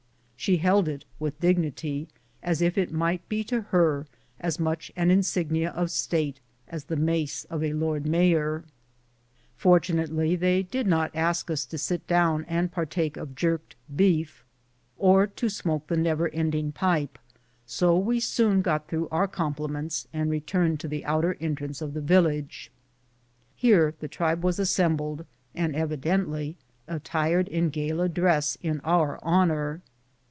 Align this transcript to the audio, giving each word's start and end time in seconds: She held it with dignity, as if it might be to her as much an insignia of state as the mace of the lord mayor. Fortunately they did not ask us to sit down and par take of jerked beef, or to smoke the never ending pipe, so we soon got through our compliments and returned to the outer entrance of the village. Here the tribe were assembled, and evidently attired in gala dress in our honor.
She 0.41 0.57
held 0.57 0.87
it 0.89 1.05
with 1.19 1.39
dignity, 1.39 2.07
as 2.41 2.63
if 2.63 2.75
it 2.75 2.91
might 2.91 3.29
be 3.29 3.43
to 3.43 3.61
her 3.61 4.07
as 4.39 4.59
much 4.59 4.91
an 4.95 5.11
insignia 5.11 5.69
of 5.69 5.91
state 5.91 6.39
as 6.67 6.85
the 6.85 6.95
mace 6.95 7.43
of 7.45 7.61
the 7.61 7.73
lord 7.73 8.07
mayor. 8.07 8.63
Fortunately 9.55 10.35
they 10.35 10.63
did 10.63 10.87
not 10.87 11.15
ask 11.15 11.51
us 11.51 11.63
to 11.67 11.77
sit 11.77 12.07
down 12.07 12.43
and 12.45 12.71
par 12.71 12.87
take 12.87 13.17
of 13.17 13.35
jerked 13.35 13.75
beef, 13.95 14.43
or 14.97 15.27
to 15.27 15.47
smoke 15.47 15.85
the 15.85 15.95
never 15.95 16.27
ending 16.29 16.71
pipe, 16.71 17.19
so 17.67 17.95
we 17.95 18.19
soon 18.19 18.63
got 18.63 18.87
through 18.87 19.09
our 19.09 19.27
compliments 19.27 20.07
and 20.11 20.31
returned 20.31 20.79
to 20.79 20.87
the 20.87 21.05
outer 21.05 21.37
entrance 21.39 21.83
of 21.83 21.93
the 21.93 22.01
village. 22.01 22.71
Here 23.55 23.93
the 23.99 24.07
tribe 24.07 24.43
were 24.43 24.49
assembled, 24.57 25.23
and 25.53 25.75
evidently 25.75 26.57
attired 26.87 27.47
in 27.47 27.69
gala 27.69 28.09
dress 28.09 28.57
in 28.63 28.79
our 28.79 29.19
honor. 29.21 29.83